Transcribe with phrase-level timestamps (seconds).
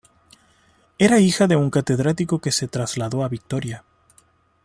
[0.97, 3.83] Era hija de un catedrático que se trasladó a Vitoria.